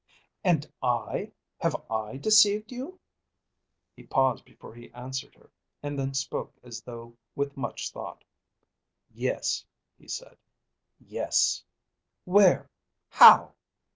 "And 0.43 0.65
I, 0.81 1.31
have 1.59 1.75
I 1.87 2.17
deceived 2.17 2.71
you?" 2.71 2.99
He 3.95 4.01
paused 4.01 4.43
before 4.45 4.73
he 4.73 4.89
answered 4.93 5.35
her, 5.35 5.51
and 5.83 5.99
then 5.99 6.15
spoke 6.15 6.55
as 6.63 6.81
though 6.81 7.15
with 7.35 7.55
much 7.55 7.91
thought, 7.91 8.23
"Yes," 9.13 9.63
he 9.99 10.07
said; 10.07 10.37
"yes." 10.99 11.63
"Where? 12.25 12.67
How?" 13.09 13.53